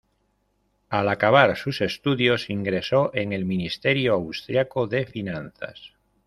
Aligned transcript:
Al 0.89 1.09
acabar 1.09 1.55
sus 1.55 1.79
estudios 1.79 2.49
ingresó 2.49 3.11
en 3.13 3.33
el 3.33 3.45
Ministerio 3.45 4.15
Austriaco 4.15 4.87
de 4.87 5.05
Finanzas. 5.05 5.93